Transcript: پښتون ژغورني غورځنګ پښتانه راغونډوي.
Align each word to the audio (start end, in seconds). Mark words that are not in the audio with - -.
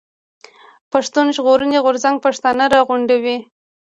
پښتون 0.91 1.27
ژغورني 1.35 1.77
غورځنګ 1.85 2.15
پښتانه 2.25 2.63
راغونډوي. 2.73 3.37